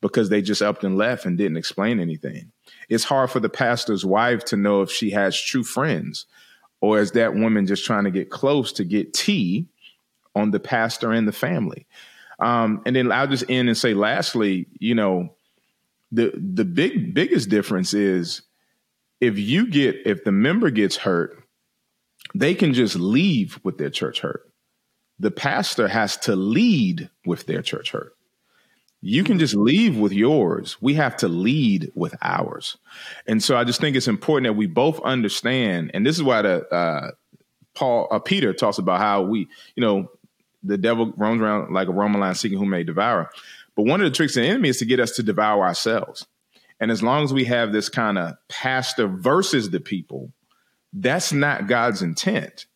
[0.00, 2.52] because they just upped and left and didn't explain anything
[2.88, 6.26] It's hard for the pastor's wife to know if she has true friends
[6.80, 9.66] or is that woman just trying to get close to get tea
[10.34, 11.86] on the pastor and the family.
[12.38, 15.34] Um, and then I'll just end and say, lastly, you know,
[16.12, 18.42] the the big biggest difference is
[19.20, 21.42] if you get if the member gets hurt,
[22.34, 24.42] they can just leave with their church hurt.
[25.18, 28.12] The pastor has to lead with their church hurt.
[29.00, 30.76] You can just leave with yours.
[30.80, 32.78] We have to lead with ours.
[33.26, 35.92] And so I just think it's important that we both understand.
[35.94, 37.10] And this is why the uh,
[37.74, 40.10] Paul uh, Peter talks about how we, you know,
[40.62, 43.30] the devil roams around like a Roman lion seeking whom may devour.
[43.76, 46.26] But one of the tricks of the enemy is to get us to devour ourselves.
[46.80, 50.32] And as long as we have this kind of pastor versus the people,
[50.92, 52.66] that's not God's intent.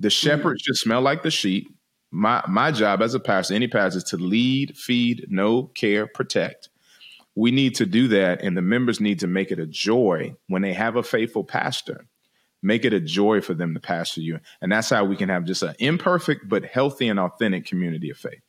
[0.00, 0.62] The shepherd mm-hmm.
[0.62, 1.68] should smell like the sheep
[2.12, 6.68] my my job as a pastor, any pastor, is to lead, feed, know, care, protect.
[7.34, 10.60] We need to do that, and the members need to make it a joy when
[10.60, 12.06] they have a faithful pastor.
[12.62, 15.44] Make it a joy for them to pastor you, and that's how we can have
[15.44, 18.42] just an imperfect but healthy and authentic community of faith.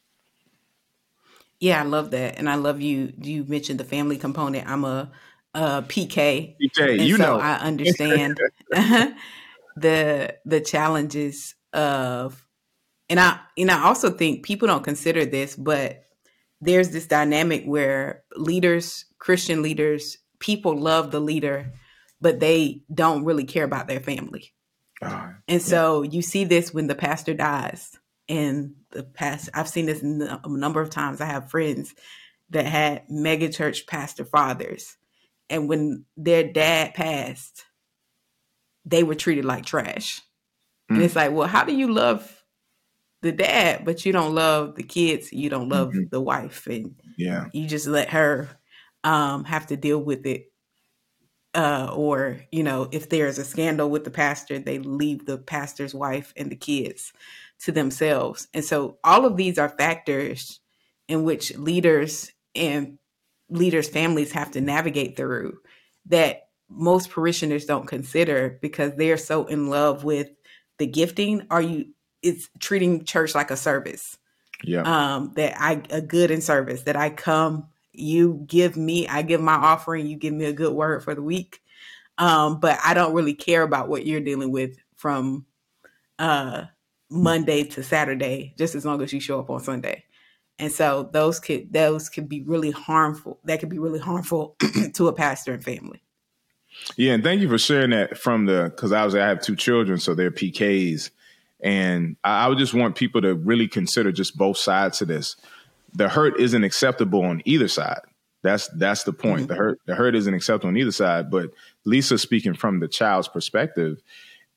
[1.60, 3.13] Yeah, I love that, and I love you.
[3.17, 4.69] You mentioned the family component.
[4.69, 5.12] I'm a,
[5.56, 8.39] a PK, PK, you so know, I understand
[9.76, 12.45] the the challenges of
[13.10, 16.04] and I and I also think people don't consider this, but
[16.62, 21.73] there's this dynamic where leaders, Christian leaders, people love the leader,
[22.24, 24.54] but they don't really care about their family.
[25.02, 27.92] Uh, and so you see this when the pastor dies.
[28.30, 31.20] And the past, I've seen this a number of times.
[31.20, 31.94] I have friends
[32.52, 34.96] that had megachurch pastor fathers,
[35.50, 37.66] and when their dad passed,
[38.86, 40.22] they were treated like trash.
[40.90, 40.96] Mm.
[40.96, 42.46] And it's like, well, how do you love
[43.22, 46.04] the dad, but you don't love the kids, you don't love mm-hmm.
[46.10, 48.48] the wife, and yeah, you just let her
[49.04, 50.53] um, have to deal with it.
[51.56, 55.94] Uh, or you know, if there's a scandal with the pastor, they leave the pastor's
[55.94, 57.13] wife and the kids
[57.60, 58.48] to themselves.
[58.54, 60.60] And so, all of these are factors
[61.08, 62.98] in which leaders and
[63.50, 65.60] leaders' families have to navigate through
[66.08, 70.32] that most parishioners don't consider because they're so in love with
[70.80, 71.46] the gifting.
[71.52, 74.18] Are you it's treating church like a service.
[74.63, 74.82] Yeah.
[74.82, 79.41] Um, that I a good in service that I come, you give me, I give
[79.41, 81.62] my offering, you give me a good word for the week.
[82.17, 85.45] Um, but I don't really care about what you're dealing with from
[86.19, 86.65] uh
[87.10, 90.03] Monday to Saturday, just as long as you show up on Sunday.
[90.60, 93.39] And so those could those could be really harmful.
[93.43, 94.56] That could be really harmful
[94.93, 96.01] to a pastor and family.
[96.95, 99.56] Yeah, and thank you for sharing that from the because I was I have two
[99.56, 101.12] children, so they're PKs.
[101.60, 105.38] And I, would just want people to really consider just both sides to this.
[105.93, 108.01] The hurt isn't acceptable on either side.
[108.43, 109.43] That's that's the point.
[109.43, 109.47] Mm-hmm.
[109.47, 111.32] The hurt the hurt isn't acceptable on either side.
[111.32, 111.51] But
[111.86, 114.01] Lisa speaking from the child's perspective,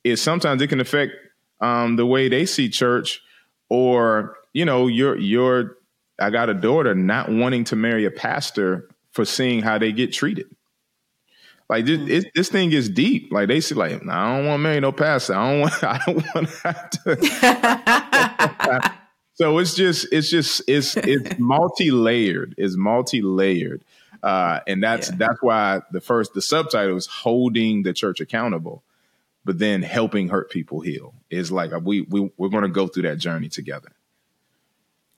[0.04, 1.12] is sometimes it can affect
[1.60, 3.22] um, the way they see church,
[3.68, 5.76] or you know, your your
[6.18, 10.12] I got a daughter not wanting to marry a pastor for seeing how they get
[10.12, 10.46] treated.
[11.68, 12.10] Like this, mm-hmm.
[12.10, 13.32] it, this thing is deep.
[13.32, 15.34] Like they see, like nah, I don't want to marry no pastor.
[15.34, 15.84] I don't want.
[15.84, 18.92] I don't want to have to.
[19.36, 22.54] so it's just, it's just, it's it's multi layered.
[22.56, 23.82] It's multi layered,
[24.22, 25.16] uh, and that's yeah.
[25.18, 28.82] that's why the first the subtitle is holding the church accountable,
[29.44, 33.04] but then helping hurt people heal is like we we we're going to go through
[33.04, 33.92] that journey together.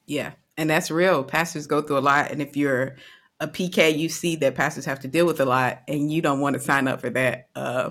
[0.06, 1.22] Yeah, and that's real.
[1.22, 2.96] Pastors go through a lot, and if you're
[3.40, 6.40] a PK you see that pastors have to deal with a lot, and you don't
[6.40, 7.90] want to sign up for that uh,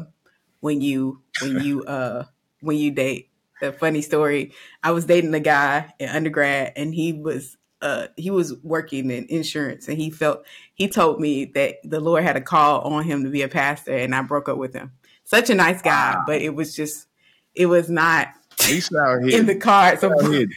[0.60, 2.26] when you when you uh,
[2.60, 3.30] when you date.
[3.62, 8.30] A funny story: I was dating a guy in undergrad, and he was uh, he
[8.30, 12.42] was working in insurance, and he felt he told me that the Lord had a
[12.42, 14.92] call on him to be a pastor, and I broke up with him.
[15.24, 16.24] Such a nice guy, wow.
[16.26, 17.08] but it was just
[17.54, 18.30] it was not
[18.68, 19.98] Lisa out here in the car.
[19.98, 20.48] So Lisa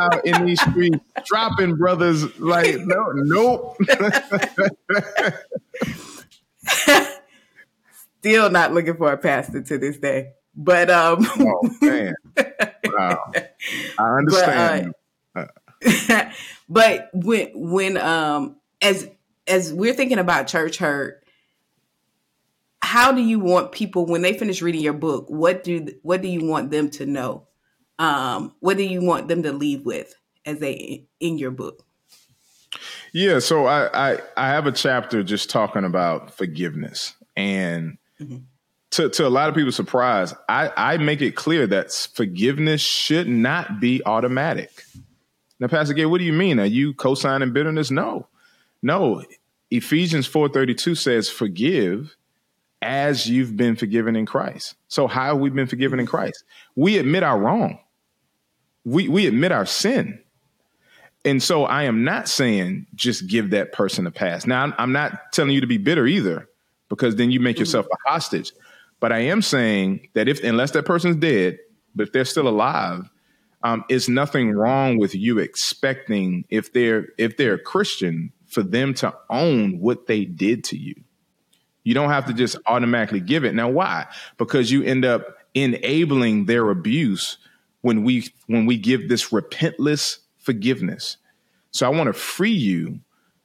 [0.00, 3.76] out in these streets dropping brothers like no, nope.
[8.20, 10.32] Still not looking for a pastor to this day.
[10.56, 12.14] But um Oh man.
[12.86, 13.32] Wow.
[13.98, 14.92] I understand.
[15.32, 15.50] But,
[15.86, 16.30] uh,
[16.68, 19.08] but when when um as
[19.46, 21.24] as we're thinking about church hurt,
[22.84, 26.28] how do you want people when they finish reading your book what do what do
[26.28, 27.46] you want them to know
[27.98, 30.14] um what do you want them to leave with
[30.44, 31.84] as they in your book
[33.12, 38.44] yeah so i i, I have a chapter just talking about forgiveness and mm-hmm.
[38.94, 43.28] To, to a lot of people's surprise i i make it clear that forgiveness should
[43.28, 44.84] not be automatic
[45.60, 48.26] now pastor gay what do you mean are you co-signing bitterness no
[48.82, 49.22] no
[49.76, 52.16] Ephesians 4:32 says, "Forgive
[52.80, 56.44] as you've been forgiven in Christ." So how have we been forgiven in Christ?
[56.76, 57.80] We admit our wrong.
[58.84, 60.20] We we admit our sin.
[61.24, 64.46] And so I am not saying just give that person a pass.
[64.46, 66.48] Now I'm, I'm not telling you to be bitter either,
[66.88, 67.62] because then you make mm-hmm.
[67.62, 68.52] yourself a hostage.
[69.04, 71.58] But I am saying that if unless that person's dead,
[71.94, 73.10] but if they're still alive,
[73.62, 78.94] um, it's nothing wrong with you expecting if they're if they're a Christian for them
[78.94, 80.94] to own what they did to you.
[81.82, 83.54] You don't have to just automatically give it.
[83.54, 84.06] Now, why?
[84.38, 87.36] Because you end up enabling their abuse
[87.82, 91.18] when we when we give this repentless forgiveness.
[91.72, 93.00] So I want to free you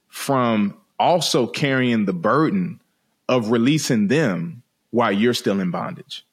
[0.08, 2.80] from also carrying the burden
[3.28, 6.24] of releasing them while you're still in bondage.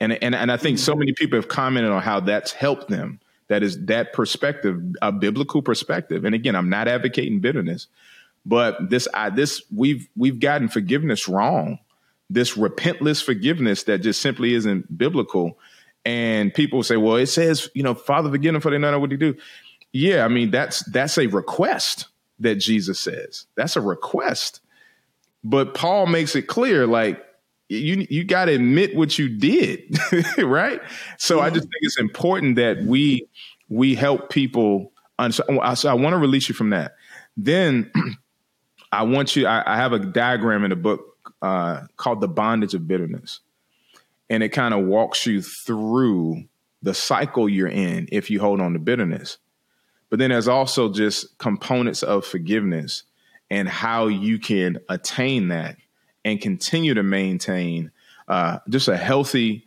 [0.00, 3.20] And and and I think so many people have commented on how that's helped them.
[3.48, 6.24] That is that perspective, a biblical perspective.
[6.24, 7.86] And again, I'm not advocating bitterness,
[8.44, 11.78] but this I, this we've we've gotten forgiveness wrong.
[12.30, 15.58] This repentless forgiveness that just simply isn't biblical.
[16.04, 19.00] And people say, well, it says, you know, Father, forgive them for they know not
[19.00, 19.36] what they do.
[19.92, 22.08] Yeah, I mean, that's that's a request
[22.40, 23.46] that Jesus says.
[23.54, 24.60] That's a request.
[25.44, 27.22] But Paul makes it clear, like,
[27.78, 29.98] you you got to admit what you did,
[30.38, 30.80] right?
[31.18, 33.28] So I just think it's important that we
[33.68, 34.92] we help people.
[35.30, 36.96] So I want to release you from that.
[37.36, 37.90] Then
[38.92, 39.46] I want you.
[39.46, 43.40] I, I have a diagram in the book uh, called "The Bondage of Bitterness,"
[44.28, 46.44] and it kind of walks you through
[46.82, 49.38] the cycle you're in if you hold on to bitterness.
[50.10, 53.04] But then there's also just components of forgiveness
[53.50, 55.76] and how you can attain that
[56.24, 57.90] and continue to maintain
[58.28, 59.66] uh, just a healthy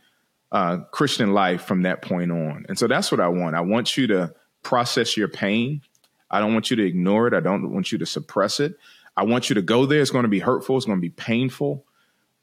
[0.52, 2.66] uh, Christian life from that point on.
[2.70, 3.56] And so that's what I want.
[3.56, 5.82] I want you to process your pain.
[6.30, 7.34] I don't want you to ignore it.
[7.34, 8.78] I don't want you to suppress it.
[9.18, 10.02] I want you to go there.
[10.02, 10.78] It's going to be hurtful.
[10.78, 11.86] It's going to be painful,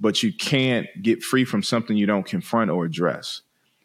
[0.01, 3.43] but you can't get free from something you don't confront or address.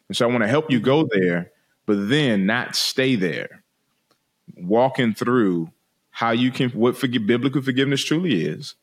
[0.08, 1.52] And so I want to help you go there,
[1.86, 3.62] but then not stay there.
[4.56, 5.70] Walking through
[6.10, 8.74] how you can, what forgive, biblical forgiveness truly is,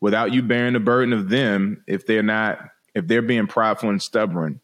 [0.00, 4.02] without you bearing the burden of them if they're not if they're being prideful and
[4.02, 4.60] stubborn.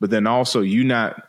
[0.00, 1.22] But then also you not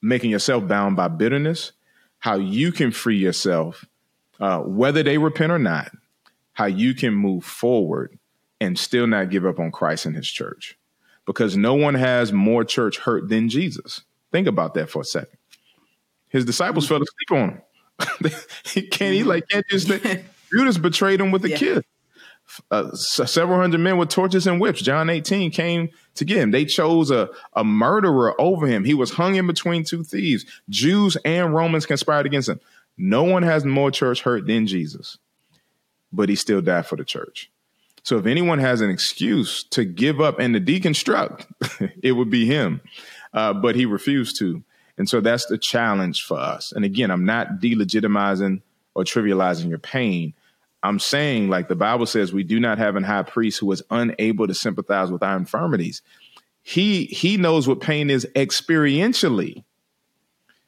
[0.00, 1.72] making yourself bound by bitterness
[2.18, 3.84] how you can free yourself
[4.40, 5.90] uh, whether they repent or not
[6.52, 8.18] how you can move forward
[8.60, 10.76] and still not give up on christ and his church.
[11.26, 14.02] Because no one has more church hurt than jesus.
[14.32, 15.38] Think about that for a second.
[16.28, 17.62] His disciples fell asleep on him.
[18.64, 19.88] He can't he like can't just
[20.52, 21.56] judas betrayed him with a yeah.
[21.56, 21.84] kiss
[22.70, 24.80] uh, several hundred men with torches and whips.
[24.82, 26.50] John 18 came to get him.
[26.50, 28.84] They chose a, a murderer over him.
[28.84, 30.44] He was hung in between two thieves.
[30.68, 32.60] Jews and Romans conspired against him.
[32.96, 35.18] No one has more church hurt than Jesus,
[36.12, 37.50] but he still died for the church.
[38.02, 41.46] So if anyone has an excuse to give up and to deconstruct,
[42.02, 42.80] it would be him.
[43.32, 44.62] Uh, but he refused to.
[44.96, 46.72] And so that's the challenge for us.
[46.72, 48.62] And again, I'm not delegitimizing
[48.94, 50.34] or trivializing your pain.
[50.82, 53.82] I'm saying, like the Bible says, we do not have an high priest who is
[53.90, 56.02] unable to sympathize with our infirmities.
[56.62, 59.64] He he knows what pain is experientially.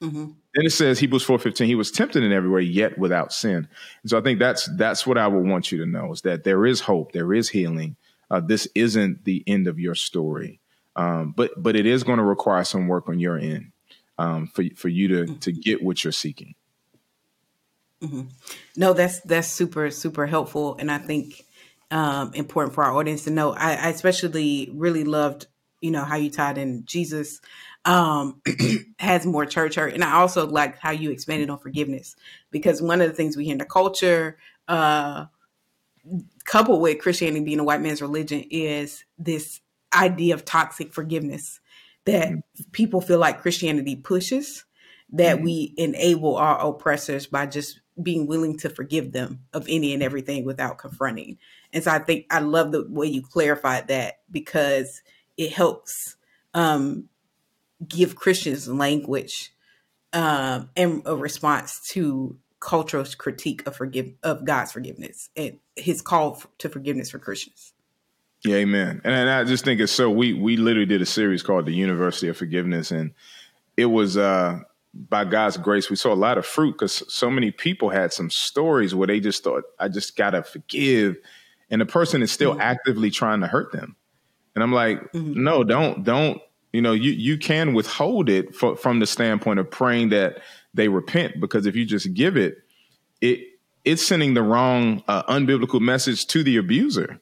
[0.03, 0.25] Mm-hmm.
[0.55, 3.68] Then it says Hebrews 4:15, he was tempted in every way, yet without sin.
[4.03, 6.42] And so I think that's that's what I would want you to know is that
[6.42, 7.96] there is hope, there is healing.
[8.31, 10.61] Uh, this isn't the end of your story,
[10.96, 13.73] um, but but it is going to require some work on your end
[14.18, 15.38] um, for for you to mm-hmm.
[15.38, 16.55] to get what you're seeking.
[18.02, 18.22] Mm-hmm.
[18.76, 21.44] No, that's that's super super helpful, and I think
[21.90, 23.52] um, important for our audience to know.
[23.52, 25.46] I, I especially really loved,
[25.80, 27.40] you know, how you tied in Jesus
[27.84, 28.40] um,
[28.98, 32.16] has more church hurt, and I also like how you expanded on forgiveness
[32.50, 35.26] because one of the things we hear in the culture, uh,
[36.44, 39.60] coupled with Christianity being a white man's religion, is this
[39.94, 41.60] idea of toxic forgiveness
[42.04, 42.70] that mm-hmm.
[42.72, 44.64] people feel like Christianity pushes
[45.12, 45.44] that mm-hmm.
[45.44, 50.44] we enable our oppressors by just being willing to forgive them of any and everything
[50.44, 51.38] without confronting.
[51.72, 55.02] And so I think I love the way you clarified that because
[55.36, 56.16] it helps
[56.54, 57.08] um,
[57.86, 59.52] give Christians language
[60.12, 66.42] um, and a response to cultural critique of forgive of God's forgiveness and His call
[66.59, 67.72] to forgiveness for Christians.
[68.44, 69.03] Yeah, amen.
[69.05, 70.11] And I just think it's so.
[70.11, 73.12] We we literally did a series called the University of Forgiveness, and
[73.76, 74.61] it was uh
[74.93, 78.30] by God's grace, we saw a lot of fruit because so many people had some
[78.30, 81.16] stories where they just thought, I just got to forgive.
[81.70, 82.61] And the person is still mm-hmm.
[82.61, 83.97] actively trying to hurt them.
[84.55, 85.43] And I'm like, mm-hmm.
[85.43, 86.41] no, don't, don't,
[86.72, 90.38] you know, you, you can withhold it for, from the standpoint of praying that
[90.74, 92.59] they repent because if you just give it,
[93.20, 93.41] it,
[93.84, 97.20] it's sending the wrong uh, unbiblical message to the abuser.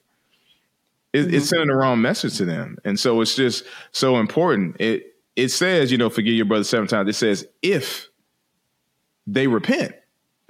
[1.12, 1.34] It, mm-hmm.
[1.34, 4.76] It's sending the wrong message to them, and so it's just so important.
[4.78, 7.08] It it says, you know, forgive your brother seven times.
[7.08, 8.08] It says if
[9.24, 9.94] they repent.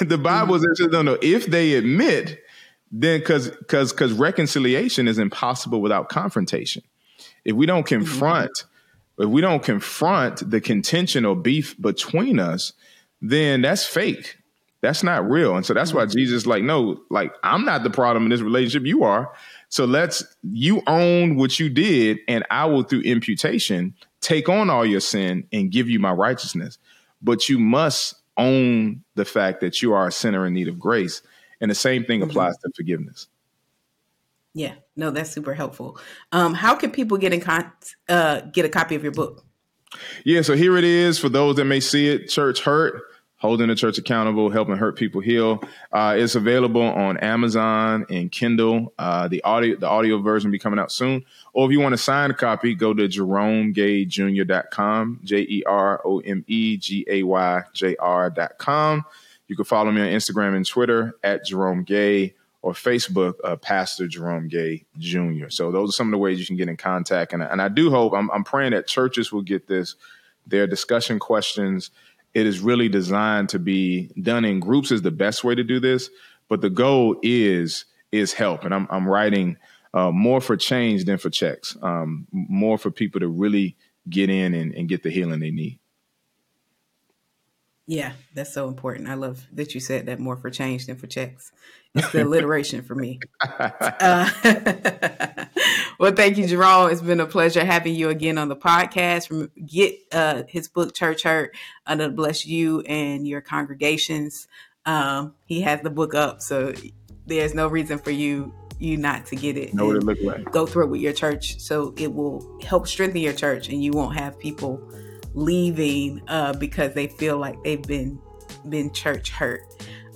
[0.00, 0.74] the Bible mm-hmm.
[0.76, 1.18] says, no, no.
[1.20, 2.40] If they admit,
[2.92, 6.84] then because because because reconciliation is impossible without confrontation.
[7.44, 7.98] If we don't mm-hmm.
[7.98, 9.24] confront, mm-hmm.
[9.24, 12.74] if we don't confront the contention or beef between us,
[13.20, 14.36] then that's fake.
[14.82, 15.56] That's not real.
[15.56, 16.16] And so that's why mm-hmm.
[16.16, 18.86] Jesus like, no, like I'm not the problem in this relationship.
[18.86, 19.32] You are.
[19.68, 24.86] So let's you own what you did, and I will through imputation take on all
[24.86, 26.78] your sin and give you my righteousness.
[27.20, 31.20] But you must own the fact that you are a sinner in need of grace.
[31.60, 32.30] And the same thing mm-hmm.
[32.30, 33.28] applies to forgiveness.
[34.54, 35.98] Yeah, no, that's super helpful.
[36.30, 37.72] Um, how can people get in con-
[38.08, 39.44] uh, get a copy of your book?
[40.24, 42.28] Yeah, so here it is for those that may see it.
[42.28, 43.02] Church Hurt
[43.42, 45.60] holding the church accountable, helping hurt people heal.
[45.90, 48.94] Uh, it's available on Amazon and Kindle.
[48.96, 51.24] Uh, the audio the audio version will be coming out soon.
[51.52, 56.20] Or if you want to sign a copy, go to jeromegayjr.com, J E R O
[56.20, 59.04] M E G A Y J R.com.
[59.48, 64.06] You can follow me on Instagram and Twitter at Jerome Gay or Facebook, uh, Pastor
[64.06, 65.48] Jerome Gay Jr.
[65.48, 67.32] So those are some of the ways you can get in contact.
[67.32, 69.96] And, and I do hope, I'm, I'm praying that churches will get this,
[70.46, 71.90] their discussion questions
[72.34, 75.80] it is really designed to be done in groups is the best way to do
[75.80, 76.10] this
[76.48, 79.56] but the goal is is help and i'm, I'm writing
[79.94, 83.76] uh, more for change than for checks um, more for people to really
[84.08, 85.78] get in and, and get the healing they need
[87.86, 89.08] yeah, that's so important.
[89.08, 91.52] I love that you said that more for change than for checks.
[91.94, 93.20] It's the alliteration for me.
[93.40, 94.30] Uh,
[95.98, 96.90] well, thank you, Jerome.
[96.90, 99.28] It's been a pleasure having you again on the podcast.
[99.28, 101.54] From Get uh, his book, Church Hurt,
[101.86, 104.48] under bless you and your congregations.
[104.86, 106.72] Um, he has the book up, so
[107.26, 109.74] there's no reason for you you not to get it.
[109.74, 110.50] Know what it look like.
[110.50, 113.92] Go through it with your church, so it will help strengthen your church, and you
[113.92, 114.80] won't have people
[115.34, 118.18] leaving uh, because they feel like they've been
[118.68, 119.62] been church hurt.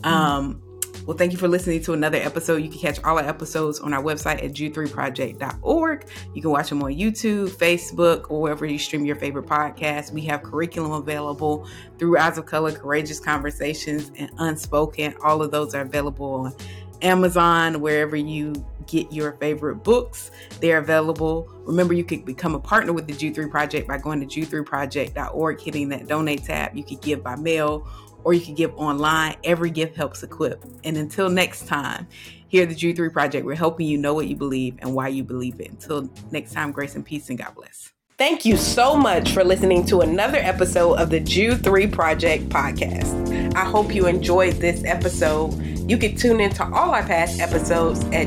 [0.03, 0.07] Mm-hmm.
[0.07, 0.62] Um,
[1.07, 2.57] well, thank you for listening to another episode.
[2.57, 6.09] You can catch all our episodes on our website at jude3project.org.
[6.34, 10.12] You can watch them on YouTube, Facebook, or wherever you stream your favorite podcast.
[10.12, 15.14] We have curriculum available through Eyes of Color, Courageous Conversations, and Unspoken.
[15.22, 16.54] All of those are available on
[17.02, 18.52] Amazon, wherever you
[18.86, 20.30] get your favorite books.
[20.61, 21.48] They're available.
[21.64, 25.61] Remember, you can become a partner with the Jude 3 Project by going to jude3project.org,
[25.61, 26.76] hitting that donate tab.
[26.76, 27.86] You can give by mail
[28.27, 29.37] or you can give online.
[29.45, 30.64] Every gift helps equip.
[30.83, 32.09] And until next time,
[32.49, 35.07] here at the Jude 3 Project, we're helping you know what you believe and why
[35.07, 35.70] you believe it.
[35.70, 37.93] Until next time, grace and peace and God bless.
[38.18, 43.55] Thank you so much for listening to another episode of the Jude 3 Project podcast.
[43.55, 45.55] I hope you enjoyed this episode.
[45.89, 48.27] You can tune into all our past episodes at